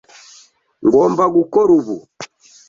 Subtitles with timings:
[0.85, 1.97] Ngomba gukora ubu.